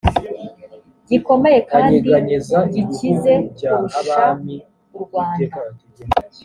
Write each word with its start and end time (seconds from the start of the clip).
gikomeye 1.09 1.59
kandi 1.71 1.93
gikize 2.73 3.33
kurusha 3.57 4.23
u 4.97 4.99
rwanda 5.05 5.43